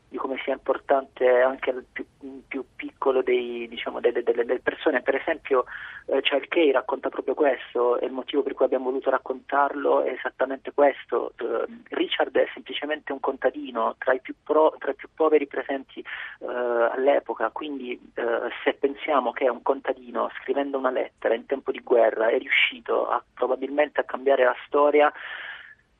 di 0.09 0.17
come 0.17 0.39
sia 0.43 0.53
importante 0.53 1.41
anche 1.41 1.71
il 1.71 1.85
più, 1.91 2.05
più 2.47 2.63
piccolo 2.75 3.21
dei, 3.21 3.67
diciamo, 3.67 3.99
delle, 3.99 4.23
delle, 4.23 4.45
delle, 4.45 4.59
persone. 4.59 5.01
Per 5.01 5.15
esempio, 5.15 5.65
eh, 6.07 6.19
Charles 6.21 6.47
Kay 6.47 6.71
racconta 6.71 7.09
proprio 7.09 7.33
questo 7.33 7.99
e 7.99 8.05
il 8.05 8.11
motivo 8.11 8.43
per 8.43 8.53
cui 8.53 8.65
abbiamo 8.65 8.85
voluto 8.85 9.09
raccontarlo 9.09 10.03
è 10.03 10.11
esattamente 10.11 10.71
questo. 10.73 11.33
Eh, 11.37 11.65
Richard 11.89 12.35
è 12.37 12.47
semplicemente 12.53 13.11
un 13.11 13.19
contadino 13.19 13.95
tra 13.97 14.13
i 14.13 14.21
più, 14.21 14.35
pro, 14.43 14.75
tra 14.79 14.91
i 14.91 14.95
più 14.95 15.09
poveri 15.13 15.47
presenti 15.47 15.99
eh, 15.99 16.45
all'epoca, 16.47 17.49
quindi 17.49 17.99
eh, 18.13 18.49
se 18.63 18.73
pensiamo 18.73 19.31
che 19.31 19.49
un 19.49 19.61
contadino 19.61 20.29
scrivendo 20.41 20.77
una 20.77 20.91
lettera 20.91 21.33
in 21.33 21.45
tempo 21.45 21.71
di 21.71 21.81
guerra 21.81 22.27
è 22.27 22.37
riuscito 22.37 23.07
a, 23.07 23.23
probabilmente 23.33 24.01
a 24.01 24.03
cambiare 24.03 24.43
la 24.43 24.55
storia, 24.65 25.11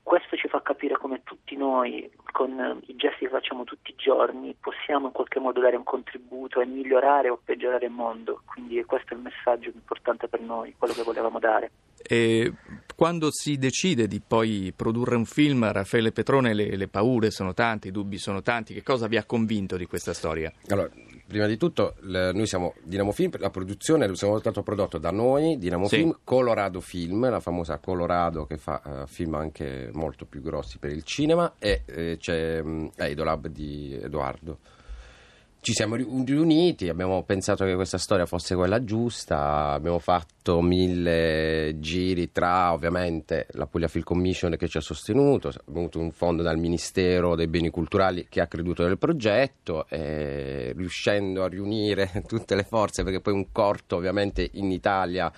questo 0.06 0.38
ci 0.38 0.48
fa 0.48 0.62
capire 0.62 0.96
come 1.00 1.24
tutti 1.24 1.58
noi, 1.58 2.12
con 2.32 2.80
i 2.86 2.96
gesti 2.96 3.26
che 3.26 3.30
facciamo 3.30 3.64
tutti 3.64 3.90
i 3.90 3.96
giorni, 3.98 4.56
possiamo 4.58 5.08
in 5.08 5.12
qualche 5.12 5.40
modo 5.40 5.60
dare 5.60 5.76
un 5.78 5.84
contributo 5.84 6.62
e 6.62 6.68
migliorare 6.68 7.30
o 7.30 7.42
peggiorare 7.44 7.88
il 7.88 7.92
mondo. 7.92 8.44
Quindi 8.46 8.84
questo 8.84 9.16
è 9.16 9.18
il 9.18 9.24
messaggio 9.24 9.72
importante 9.74 10.28
per 10.28 10.42
noi, 10.42 10.76
quello 10.78 10.94
che 10.94 11.02
volevamo 11.02 11.40
dare. 11.40 11.72
E 12.04 12.54
quando 12.96 13.28
si 13.32 13.58
decide 13.58 14.08
di 14.08 14.22
poi 14.26 14.74
produrre 14.76 15.16
un 15.16 15.26
film, 15.26 15.70
Raffaele 15.70 16.12
Petrone, 16.12 16.54
le, 16.54 16.76
le 16.76 16.88
paure 16.88 17.30
sono 17.30 17.54
tante, 17.54 17.90
i 17.90 17.92
dubbi 17.92 18.18
sono 18.18 18.42
tanti. 18.42 18.74
Che 18.74 18.84
cosa 18.84 19.08
vi 19.08 19.18
ha 19.18 19.26
convinto 19.26 19.76
di 19.76 19.86
questa 19.86 20.14
storia? 20.14 20.52
Allora, 20.70 20.90
prima 21.28 21.46
di 21.46 21.58
tutto 21.58 21.96
noi 22.02 22.48
siamo 22.48 22.74
Dinamo 22.84 23.12
Film, 23.12 23.32
la 23.38 23.50
produzione 23.50 24.14
siamo 24.16 24.40
stato 24.40 24.64
prodotto 24.64 24.98
da 24.98 25.12
noi, 25.12 25.58
Dinamo 25.58 25.88
sì. 25.88 25.98
Film, 25.98 26.20
Colorado 26.24 26.80
Film, 26.80 27.30
la 27.30 27.40
famosa 27.40 27.80
Colorado 27.80 28.46
che 28.46 28.58
fa 28.58 28.82
uh, 28.84 29.08
film 29.08 29.36
anche 29.36 29.90
molto 29.94 30.26
più 30.26 30.42
grossi 30.42 30.78
per 30.78 30.92
il 30.92 31.04
cinema 31.04 31.56
e 31.60 31.84
eh, 31.86 32.18
c'è 32.18 32.60
um, 32.60 32.90
Edolab 32.96 33.48
di 33.48 34.00
Edoardo 34.02 34.60
ci 35.66 35.74
siamo 35.74 35.96
riuniti, 35.96 36.90
abbiamo 36.90 37.24
pensato 37.24 37.66
che 37.66 37.74
questa 37.74 37.98
storia 37.98 38.28
fosse 38.28 38.54
quella 38.54 38.84
giusta, 38.84 39.72
abbiamo 39.72 39.98
fatto 39.98 40.62
mille 40.62 41.78
giri 41.80 42.32
tra 42.32 42.72
ovviamente 42.72 43.48
la 43.54 43.66
Puglia 43.66 43.88
Film 43.88 44.04
Commission 44.04 44.58
che 44.58 44.68
ci 44.68 44.78
ha 44.78 44.82
sostenuto, 44.82 45.48
abbiamo 45.48 45.80
avuto 45.80 45.98
un 45.98 46.12
fondo 46.12 46.44
dal 46.44 46.60
Ministero 46.60 47.34
dei 47.36 47.48
Beni 47.48 47.72
Culturali 47.72 48.28
che 48.30 48.42
ha 48.42 48.46
creduto 48.46 48.86
nel 48.86 49.00
progetto, 49.00 49.88
riuscendo 49.90 51.44
a 51.44 51.48
riunire 51.48 52.12
tutte 52.28 52.54
le 52.54 52.64
forze 52.64 53.02
perché 53.02 53.20
poi 53.20 53.34
un 53.34 53.52
corto 53.52 53.96
ovviamente 53.96 54.48
in 54.54 54.70
Italia 54.70 55.34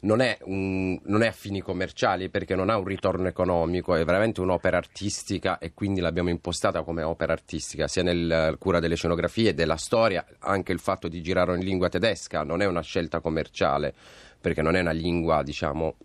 non 0.00 0.20
è, 0.20 0.38
un, 0.42 0.98
non 1.04 1.22
è, 1.22 1.28
a 1.28 1.32
fini 1.32 1.60
commerciali 1.60 2.28
perché 2.28 2.54
non 2.54 2.70
ha 2.70 2.76
un 2.76 2.84
ritorno 2.84 3.26
economico, 3.26 3.94
è 3.94 4.04
veramente 4.04 4.40
un'opera 4.40 4.76
artistica 4.76 5.58
e 5.58 5.74
quindi 5.74 6.00
l'abbiamo 6.00 6.28
impostata 6.28 6.82
come 6.82 7.02
opera 7.02 7.32
artistica, 7.32 7.88
sia 7.88 8.02
nel 8.02 8.56
cura 8.58 8.78
delle 8.78 8.94
scenografie, 8.94 9.54
della 9.54 9.76
storia, 9.76 10.24
anche 10.40 10.72
il 10.72 10.78
fatto 10.78 11.08
di 11.08 11.20
girare 11.20 11.54
in 11.56 11.64
lingua 11.64 11.88
tedesca 11.88 12.42
non 12.42 12.62
è 12.62 12.66
una 12.66 12.82
scelta 12.82 13.20
commerciale 13.20 13.94
perché 14.40 14.62
non 14.62 14.76
è 14.76 14.80
una 14.80 14.92
lingua, 14.92 15.42
diciamo, 15.42 15.96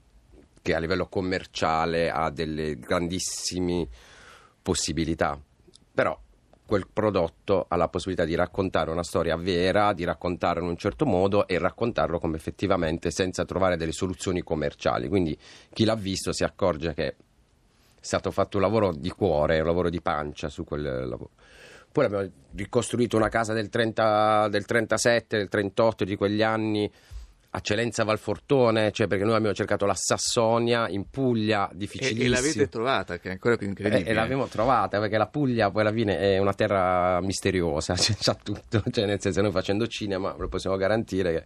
che 0.62 0.74
a 0.74 0.80
livello 0.80 1.08
commerciale 1.08 2.10
ha 2.10 2.32
delle 2.32 2.80
grandissime 2.80 3.88
possibilità. 4.62 5.40
Però 5.94 6.20
quel 6.66 6.88
prodotto 6.92 7.66
ha 7.68 7.76
la 7.76 7.88
possibilità 7.88 8.26
di 8.26 8.36
raccontare 8.36 8.90
una 8.90 9.04
storia 9.04 9.36
vera, 9.36 9.94
di 9.94 10.04
raccontarlo 10.04 10.64
in 10.64 10.70
un 10.70 10.78
certo 10.78 11.06
modo 11.06 11.48
e 11.48 11.58
raccontarlo 11.58 12.20
come 12.20 12.38
effettivamente 12.38 13.12
senza 13.12 13.46
trovare 13.46 13.78
delle 13.78 13.92
soluzioni 13.92 14.42
commerciali. 14.42 15.08
Quindi 15.08 15.38
chi 15.72 15.86
l'ha 15.86 15.96
visto 15.96 16.32
si 16.32 16.44
accorge 16.44 16.94
che 16.94 17.08
è 17.08 17.16
stato 18.00 18.32
fatto 18.32 18.58
un 18.58 18.64
lavoro 18.64 18.94
di 18.94 19.10
cuore, 19.10 19.60
un 19.60 19.66
lavoro 19.66 19.90
di 19.90 20.02
pancia 20.02 20.50
su 20.50 20.64
quel 20.64 20.82
lavoro. 20.82 21.32
Poi 21.92 22.06
abbiamo 22.06 22.30
ricostruito 22.56 23.18
una 23.18 23.30
casa 23.30 23.54
del, 23.54 23.70
30, 23.70 24.48
del 24.50 24.66
37, 24.66 25.38
del 25.38 25.48
38 25.48 26.04
di 26.06 26.16
quegli 26.16 26.42
anni 26.42 26.92
a 27.56 27.60
Celenza 27.60 28.04
Valfortone, 28.04 28.92
cioè 28.92 29.06
perché 29.06 29.24
noi 29.24 29.36
abbiamo 29.36 29.54
cercato 29.54 29.86
la 29.86 29.94
Sassonia 29.94 30.90
in 30.90 31.10
Puglia, 31.12 31.70
difficilissima. 31.72 32.24
E, 32.24 32.26
e 32.26 32.30
l'avete 32.30 32.68
trovata, 32.68 33.20
che 33.20 33.30
è 33.30 33.32
ancora 33.32 33.58
più 33.58 33.68
incredibile. 33.68 34.08
E, 34.08 34.12
e 34.12 34.14
l'abbiamo 34.14 34.48
trovata, 34.48 35.00
perché 35.00 35.18
la 35.18 35.28
Puglia 35.28 35.70
poi 35.70 35.82
alla 35.82 35.92
fine 35.92 36.18
è 36.18 36.40
una 36.40 36.54
terra 36.54 37.22
misteriosa, 37.22 37.94
cioè, 37.96 38.16
c'ha 38.20 38.36
tutto, 38.42 38.82
cioè 38.90 39.06
nel 39.06 39.22
senso 39.22 39.42
noi 39.42 39.52
facendo 39.52 39.86
cinema 39.86 40.34
lo 40.36 40.48
possiamo 40.48 40.78
garantire 40.78 41.32
che 41.32 41.46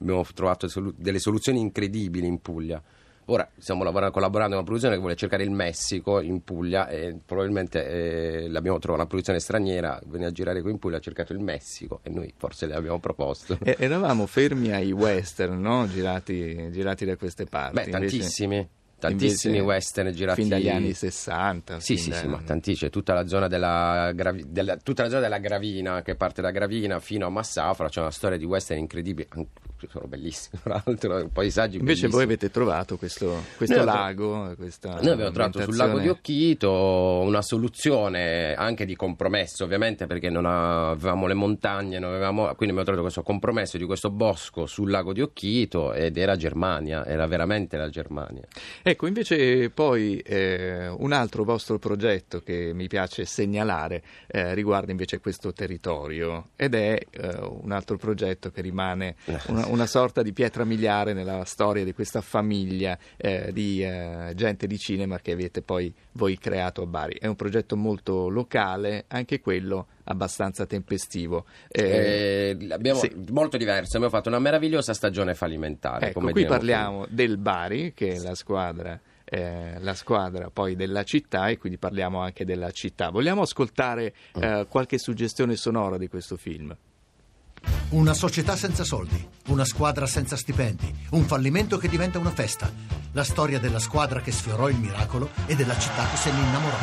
abbiamo 0.00 0.26
trovato 0.34 0.68
delle 0.96 1.20
soluzioni 1.20 1.60
incredibili 1.60 2.26
in 2.26 2.40
Puglia. 2.40 2.82
Ora 3.28 3.48
stiamo 3.58 3.82
collaborando 3.82 4.20
con 4.20 4.52
una 4.52 4.62
produzione 4.62 4.94
che 4.94 5.00
vuole 5.00 5.16
cercare 5.16 5.42
il 5.42 5.50
Messico 5.50 6.20
in 6.20 6.44
Puglia 6.44 6.88
e 6.88 7.18
probabilmente 7.24 7.84
eh, 7.84 8.48
l'abbiamo 8.48 8.78
trovato 8.78 9.00
una 9.00 9.08
produzione 9.08 9.40
straniera, 9.40 10.00
venne 10.06 10.26
a 10.26 10.30
girare 10.30 10.62
qui 10.62 10.70
in 10.70 10.78
Puglia, 10.78 10.98
ha 10.98 11.00
cercato 11.00 11.32
il 11.32 11.40
Messico 11.40 12.00
e 12.04 12.10
noi 12.10 12.32
forse 12.36 12.66
le 12.66 12.74
abbiamo 12.74 13.00
proposto. 13.00 13.58
E, 13.62 13.76
eravamo 13.80 14.26
fermi 14.26 14.70
ai 14.72 14.92
western, 14.92 15.60
no? 15.60 15.88
girati, 15.88 16.70
girati, 16.70 17.04
da 17.04 17.16
queste 17.16 17.46
parti. 17.46 17.74
Beh, 17.74 17.90
tantissimi 17.90 18.68
tantissimi 18.98 19.60
western 19.60 20.10
girati 20.12 20.40
fin 20.40 20.48
dagli 20.48 20.70
anni 20.70 20.94
60 20.94 21.80
sì 21.80 21.98
sì, 21.98 22.08
da... 22.08 22.16
sì 22.16 22.26
ma 22.28 22.40
tantissimi 22.42 22.90
tutta 22.90 23.12
la 23.12 23.26
zona 23.26 23.46
della, 23.46 24.10
della, 24.14 24.76
tutta 24.78 25.02
la 25.02 25.08
zona 25.10 25.20
della 25.20 25.36
Gravina 25.36 26.00
che 26.00 26.14
parte 26.14 26.40
da 26.40 26.50
Gravina 26.50 26.98
fino 26.98 27.26
a 27.26 27.28
Massafra 27.28 27.90
c'è 27.90 28.00
una 28.00 28.10
storia 28.10 28.38
di 28.38 28.46
western 28.46 28.80
incredibile 28.80 29.28
sono 29.88 30.06
bellissimi 30.06 30.60
tra 30.64 30.82
l'altro 30.84 31.28
paesaggi 31.32 31.76
invece 31.78 32.08
bellissimi. 32.08 32.12
voi 32.12 32.22
avete 32.22 32.50
trovato 32.50 32.96
questo, 32.96 33.44
questo 33.56 33.84
lago 33.84 34.54
questa 34.56 34.98
noi 35.00 35.10
abbiamo 35.10 35.30
trovato 35.30 35.62
sul 35.62 35.76
lago 35.76 35.98
di 35.98 36.08
Occhito 36.08 37.20
una 37.24 37.42
soluzione 37.42 38.54
anche 38.54 38.84
di 38.84 38.96
compromesso 38.96 39.64
ovviamente 39.64 40.06
perché 40.06 40.30
non 40.30 40.46
avevamo 40.46 41.26
le 41.26 41.34
montagne 41.34 41.96
avevamo, 41.96 42.44
quindi 42.54 42.76
abbiamo 42.76 42.82
trovato 42.82 43.02
questo 43.02 43.22
compromesso 43.22 43.76
di 43.76 43.84
questo 43.84 44.10
bosco 44.10 44.66
sul 44.66 44.90
lago 44.90 45.12
di 45.12 45.20
Occhito 45.20 45.92
ed 45.92 46.16
era 46.16 46.36
Germania 46.36 47.04
era 47.04 47.26
veramente 47.26 47.76
la 47.76 47.88
Germania 47.88 48.44
Ecco, 48.82 49.06
invece 49.06 49.70
poi 49.70 50.18
eh, 50.18 50.88
un 50.88 51.12
altro 51.12 51.44
vostro 51.44 51.78
progetto 51.78 52.40
che 52.40 52.72
mi 52.74 52.86
piace 52.86 53.24
segnalare 53.24 54.02
eh, 54.26 54.54
riguarda 54.54 54.90
invece 54.90 55.20
questo 55.20 55.52
territorio 55.52 56.50
ed 56.56 56.74
è 56.74 56.98
eh, 57.10 57.36
un 57.40 57.72
altro 57.72 57.96
progetto 57.96 58.50
che 58.50 58.60
rimane 58.60 59.16
una, 59.48 59.65
una, 59.68 59.86
sorta 59.86 60.22
di 60.22 60.32
pietra 60.32 60.64
miliare 60.64 61.12
nella 61.12 61.44
storia 61.44 61.84
di 61.84 61.92
questa 61.92 62.20
famiglia 62.20 62.98
eh, 63.16 63.50
di 63.52 63.82
eh, 63.82 64.32
gente 64.34 64.66
di 64.66 64.78
cinema 64.78 65.18
che 65.18 65.32
avete 65.32 65.62
poi 65.62 65.92
voi 66.12 66.38
creato 66.38 66.82
a 66.82 66.86
Bari. 66.86 67.18
È 67.18 67.26
un 67.26 67.36
progetto 67.36 67.76
molto 67.76 68.28
locale, 68.28 69.04
anche 69.08 69.40
quello 69.40 69.86
abbastanza 70.04 70.66
tempestivo. 70.66 71.46
Eh, 71.68 72.56
eh, 72.58 72.72
abbiamo, 72.72 73.00
sì. 73.00 73.12
Molto 73.30 73.56
diverso, 73.56 73.96
abbiamo 73.96 74.14
fatto 74.14 74.28
una 74.28 74.38
meravigliosa 74.38 74.94
stagione 74.94 75.34
fallimentare. 75.34 76.08
Ecco, 76.08 76.20
qui 76.20 76.44
parliamo 76.44 77.04
qui. 77.04 77.14
del 77.14 77.38
Bari, 77.38 77.92
che 77.94 78.14
è 78.14 78.18
la 78.18 78.34
squadra. 78.34 78.98
Eh, 79.28 79.80
la 79.80 79.94
squadra 79.94 80.50
poi 80.50 80.76
della 80.76 81.02
città 81.02 81.48
e 81.48 81.58
quindi 81.58 81.78
parliamo 81.78 82.20
anche 82.20 82.44
della 82.44 82.70
città. 82.70 83.10
Vogliamo 83.10 83.42
ascoltare 83.42 84.14
mm. 84.38 84.42
eh, 84.42 84.66
qualche 84.68 84.98
suggestione 84.98 85.56
sonora 85.56 85.98
di 85.98 86.06
questo 86.06 86.36
film? 86.36 86.76
Una 87.88 88.14
società 88.14 88.56
senza 88.56 88.82
soldi, 88.82 89.24
una 89.46 89.64
squadra 89.64 90.08
senza 90.08 90.36
stipendi, 90.36 90.92
un 91.10 91.24
fallimento 91.24 91.78
che 91.78 91.88
diventa 91.88 92.18
una 92.18 92.32
festa, 92.32 92.68
la 93.12 93.22
storia 93.22 93.60
della 93.60 93.78
squadra 93.78 94.20
che 94.20 94.32
sfiorò 94.32 94.68
il 94.68 94.76
miracolo 94.76 95.30
e 95.46 95.54
della 95.54 95.78
città 95.78 96.08
che 96.10 96.16
se 96.16 96.32
ne 96.32 96.40
innamorò. 96.40 96.76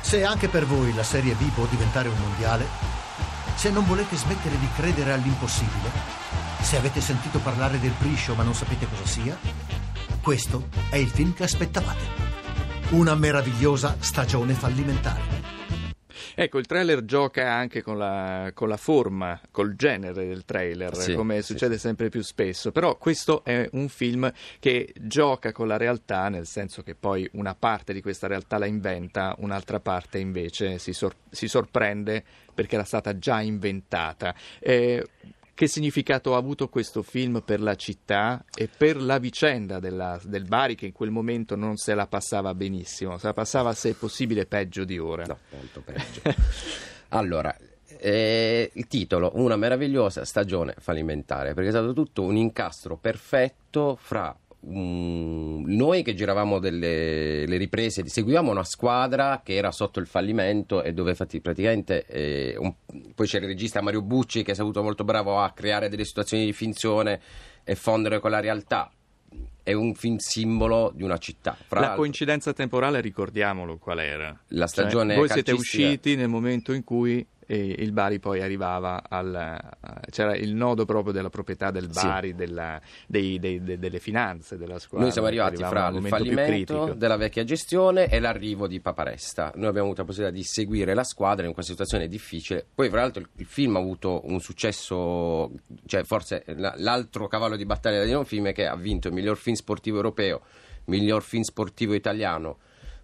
Se 0.00 0.24
anche 0.24 0.48
per 0.48 0.64
voi 0.64 0.94
la 0.94 1.02
Serie 1.02 1.34
B 1.34 1.42
può 1.50 1.66
diventare 1.66 2.08
un 2.08 2.18
mondiale, 2.18 2.66
se 3.54 3.70
non 3.70 3.86
volete 3.86 4.16
smettere 4.16 4.58
di 4.58 4.68
credere 4.74 5.12
all'impossibile, 5.12 5.90
se 6.62 6.78
avete 6.78 7.02
sentito 7.02 7.38
parlare 7.38 7.78
del 7.78 7.92
Priscio 7.98 8.34
ma 8.34 8.42
non 8.42 8.54
sapete 8.54 8.88
cosa 8.88 9.06
sia, 9.06 9.38
questo 10.22 10.68
è 10.88 10.96
il 10.96 11.08
film 11.10 11.34
che 11.34 11.44
aspettavate. 11.44 12.28
Una 12.90 13.14
meravigliosa 13.14 13.96
stagione 14.00 14.54
fallimentare. 14.54 15.29
Ecco, 16.42 16.56
il 16.56 16.64
trailer 16.64 17.04
gioca 17.04 17.52
anche 17.52 17.82
con 17.82 17.98
la, 17.98 18.50
con 18.54 18.70
la 18.70 18.78
forma, 18.78 19.38
col 19.50 19.76
genere 19.76 20.26
del 20.26 20.46
trailer, 20.46 20.96
sì, 20.96 21.12
come 21.12 21.42
succede 21.42 21.74
sì. 21.74 21.80
sempre 21.80 22.08
più 22.08 22.22
spesso, 22.22 22.72
però 22.72 22.96
questo 22.96 23.44
è 23.44 23.68
un 23.72 23.90
film 23.90 24.32
che 24.58 24.90
gioca 25.00 25.52
con 25.52 25.68
la 25.68 25.76
realtà, 25.76 26.30
nel 26.30 26.46
senso 26.46 26.82
che 26.82 26.94
poi 26.94 27.28
una 27.32 27.54
parte 27.54 27.92
di 27.92 28.00
questa 28.00 28.26
realtà 28.26 28.56
la 28.56 28.64
inventa, 28.64 29.34
un'altra 29.40 29.80
parte 29.80 30.16
invece 30.16 30.78
si, 30.78 30.94
sor- 30.94 31.14
si 31.28 31.46
sorprende 31.46 32.24
perché 32.54 32.76
era 32.76 32.84
stata 32.84 33.18
già 33.18 33.42
inventata. 33.42 34.34
Eh, 34.60 35.06
che 35.60 35.68
significato 35.68 36.34
ha 36.34 36.38
avuto 36.38 36.70
questo 36.70 37.02
film 37.02 37.42
per 37.44 37.60
la 37.60 37.74
città 37.74 38.42
e 38.54 38.66
per 38.74 38.96
la 38.96 39.18
vicenda 39.18 39.78
della, 39.78 40.18
del 40.24 40.44
Bari 40.44 40.74
che 40.74 40.86
in 40.86 40.92
quel 40.92 41.10
momento 41.10 41.54
non 41.54 41.76
se 41.76 41.92
la 41.92 42.06
passava 42.06 42.54
benissimo, 42.54 43.18
se 43.18 43.26
la 43.26 43.34
passava 43.34 43.74
se 43.74 43.92
possibile 43.92 44.46
peggio 44.46 44.84
di 44.84 44.98
ora? 44.98 45.26
No, 45.26 45.36
molto 45.50 45.82
peggio. 45.82 46.22
allora, 47.08 47.54
eh, 47.98 48.70
il 48.72 48.86
titolo, 48.86 49.32
una 49.34 49.56
meravigliosa 49.56 50.24
stagione 50.24 50.76
fallimentare, 50.78 51.52
perché 51.52 51.68
è 51.68 51.72
stato 51.72 51.92
tutto 51.92 52.22
un 52.22 52.36
incastro 52.38 52.96
perfetto 52.96 53.98
fra 54.00 54.34
um, 54.60 55.64
noi 55.66 56.02
che 56.02 56.14
giravamo 56.14 56.58
delle 56.58 57.44
riprese, 57.56 58.06
seguivamo 58.06 58.50
una 58.50 58.64
squadra 58.64 59.40
che 59.44 59.54
era 59.54 59.70
sotto 59.70 60.00
il 60.00 60.06
fallimento 60.06 60.82
e 60.82 60.92
dove 60.92 61.10
infatti 61.10 61.40
praticamente 61.40 62.04
eh, 62.06 62.56
un, 62.58 62.74
poi 63.14 63.26
c'era 63.26 63.44
il 63.44 63.50
regista 63.50 63.80
Mario 63.80 64.02
Bucci 64.02 64.42
che 64.42 64.52
è 64.52 64.54
stato 64.54 64.82
molto 64.82 65.04
bravo 65.04 65.38
a 65.40 65.50
creare 65.52 65.88
delle 65.88 66.04
situazioni 66.04 66.44
di 66.44 66.52
finzione 66.52 67.20
e 67.64 67.74
fondere 67.74 68.20
con 68.20 68.30
la 68.30 68.40
realtà 68.40 68.90
è 69.62 69.72
un 69.72 69.94
film 69.94 70.16
simbolo 70.16 70.90
di 70.94 71.02
una 71.02 71.18
città. 71.18 71.56
Fra 71.66 71.80
la 71.80 71.94
coincidenza 71.94 72.52
temporale, 72.52 73.00
ricordiamolo 73.00 73.78
qual 73.78 74.00
era. 74.00 74.36
La 74.48 74.66
stagione 74.66 75.10
cioè, 75.10 75.18
Voi 75.18 75.28
siete 75.28 75.52
usciti 75.52 76.16
nel 76.16 76.28
momento 76.28 76.72
in 76.72 76.82
cui 76.82 77.24
e 77.50 77.74
il 77.78 77.90
Bari 77.90 78.20
poi 78.20 78.40
arrivava 78.42 79.02
al... 79.08 79.58
c'era 80.08 80.36
il 80.36 80.54
nodo 80.54 80.84
proprio 80.84 81.12
della 81.12 81.30
proprietà 81.30 81.72
del 81.72 81.88
Bari, 81.88 82.28
sì. 82.28 82.34
della, 82.36 82.80
dei, 83.08 83.40
dei, 83.40 83.60
de, 83.60 83.76
delle 83.76 83.98
finanze 83.98 84.56
della 84.56 84.78
squadra. 84.78 85.06
Noi 85.06 85.10
siamo 85.10 85.26
arrivati 85.26 85.56
fra 85.64 85.88
il 85.88 86.06
fallimento 86.06 86.94
della 86.94 87.16
vecchia 87.16 87.42
gestione 87.42 88.06
e 88.06 88.20
l'arrivo 88.20 88.68
di 88.68 88.78
Paparesta. 88.78 89.50
Noi 89.56 89.66
abbiamo 89.66 89.86
avuto 89.86 90.02
la 90.02 90.06
possibilità 90.06 90.36
di 90.36 90.44
seguire 90.44 90.94
la 90.94 91.02
squadra 91.02 91.44
in 91.44 91.52
questa 91.52 91.72
situazione 91.72 92.06
difficile. 92.06 92.64
Poi, 92.72 92.88
fra 92.88 93.00
l'altro, 93.00 93.24
il 93.34 93.46
film 93.46 93.74
ha 93.74 93.80
avuto 93.80 94.20
un 94.26 94.38
successo, 94.38 95.50
cioè 95.86 96.04
forse 96.04 96.44
l'altro 96.46 97.26
cavallo 97.26 97.56
di 97.56 97.64
battaglia 97.66 98.04
di 98.04 98.12
un 98.12 98.24
film 98.24 98.52
che 98.52 98.68
ha 98.68 98.76
vinto 98.76 99.08
il 99.08 99.14
miglior 99.14 99.36
film 99.36 99.56
sportivo 99.56 99.96
europeo, 99.96 100.42
miglior 100.84 101.24
film 101.24 101.42
sportivo 101.42 101.94
italiano 101.94 102.58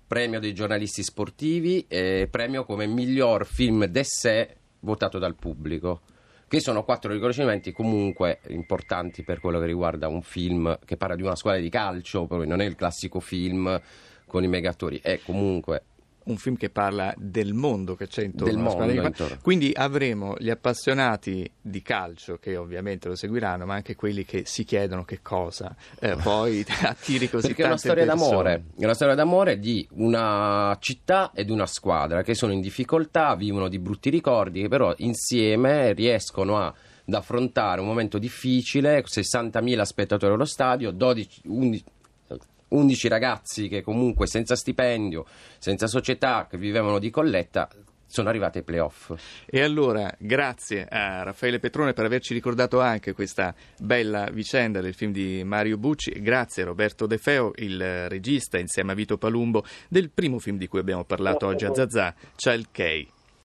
premio 0.06 0.40
dei 0.40 0.54
giornalisti 0.54 1.02
sportivi 1.02 1.86
e 1.88 2.28
premio 2.30 2.64
come 2.64 2.86
miglior 2.86 3.44
film 3.46 3.84
d'essè 3.86 4.54
votato 4.80 5.18
dal 5.18 5.34
pubblico 5.34 6.02
che 6.48 6.60
sono 6.60 6.84
quattro 6.84 7.12
riconoscimenti 7.12 7.72
comunque 7.72 8.40
importanti 8.48 9.24
per 9.24 9.40
quello 9.40 9.58
che 9.58 9.66
riguarda 9.66 10.06
un 10.06 10.22
film 10.22 10.78
che 10.84 10.96
parla 10.96 11.16
di 11.16 11.22
una 11.22 11.34
squadra 11.34 11.60
di 11.60 11.68
calcio, 11.68 12.26
non 12.30 12.60
è 12.60 12.64
il 12.64 12.76
classico 12.76 13.18
film 13.18 13.80
con 14.26 14.44
i 14.44 14.48
megatori, 14.48 15.00
è 15.02 15.20
comunque 15.24 15.82
un 16.26 16.36
film 16.36 16.56
che 16.56 16.70
parla 16.70 17.14
del 17.16 17.54
mondo 17.54 17.94
che 17.94 18.06
c'è 18.06 18.22
intorno. 18.22 18.52
Del 18.52 18.62
mondo, 18.62 18.90
intorno. 18.90 19.38
Quindi 19.42 19.72
avremo 19.74 20.34
gli 20.38 20.50
appassionati 20.50 21.48
di 21.60 21.82
calcio 21.82 22.38
che 22.38 22.56
ovviamente 22.56 23.08
lo 23.08 23.14
seguiranno, 23.14 23.66
ma 23.66 23.74
anche 23.74 23.94
quelli 23.94 24.24
che 24.24 24.42
si 24.44 24.64
chiedono 24.64 25.04
che 25.04 25.20
cosa 25.22 25.74
eh, 26.00 26.16
poi 26.16 26.64
attiri 26.82 27.28
così 27.28 27.48
Perché 27.48 27.62
è 27.62 27.66
una 27.66 27.76
storia 27.76 28.04
persone. 28.04 28.28
d'amore, 28.28 28.64
è 28.78 28.84
una 28.84 28.94
storia 28.94 29.14
d'amore 29.14 29.58
di 29.58 29.86
una 29.92 30.76
città 30.80 31.30
ed 31.34 31.50
una 31.50 31.66
squadra 31.66 32.22
che 32.22 32.34
sono 32.34 32.52
in 32.52 32.60
difficoltà, 32.60 33.34
vivono 33.34 33.68
di 33.68 33.78
brutti 33.78 34.10
ricordi, 34.10 34.62
che 34.62 34.68
però 34.68 34.94
insieme 34.98 35.92
riescono 35.92 36.58
a 36.58 36.74
ad 37.08 37.14
affrontare 37.14 37.80
un 37.80 37.86
momento 37.86 38.18
difficile, 38.18 39.04
60.000 39.04 39.82
spettatori 39.82 40.34
allo 40.34 40.44
stadio, 40.44 40.90
12, 40.90 41.42
11, 41.44 41.84
11 42.68 43.08
ragazzi 43.08 43.68
che 43.68 43.82
comunque 43.82 44.26
senza 44.26 44.56
stipendio, 44.56 45.24
senza 45.58 45.86
società, 45.86 46.46
che 46.48 46.58
vivevano 46.58 46.98
di 46.98 47.10
colletta, 47.10 47.68
sono 48.06 48.28
arrivati 48.28 48.58
ai 48.58 48.64
playoff. 48.64 49.12
E 49.46 49.62
allora, 49.62 50.12
grazie 50.18 50.86
a 50.88 51.22
Raffaele 51.22 51.58
Petrone 51.58 51.92
per 51.92 52.04
averci 52.04 52.32
ricordato 52.32 52.80
anche 52.80 53.12
questa 53.12 53.54
bella 53.78 54.30
vicenda 54.30 54.80
del 54.80 54.94
film 54.94 55.12
di 55.12 55.42
Mario 55.44 55.76
Bucci, 55.76 56.10
grazie 56.20 56.62
a 56.62 56.66
Roberto 56.66 57.06
De 57.06 57.18
Feo, 57.18 57.52
il 57.56 58.08
regista 58.08 58.58
insieme 58.58 58.92
a 58.92 58.94
Vito 58.94 59.18
Palumbo 59.18 59.64
del 59.88 60.10
primo 60.10 60.38
film 60.38 60.56
di 60.56 60.68
cui 60.68 60.78
abbiamo 60.78 61.04
parlato 61.04 61.46
oggi 61.46 61.64
a 61.64 61.74
Zazà, 61.74 62.14
Child 62.36 62.66
K. 62.70 63.15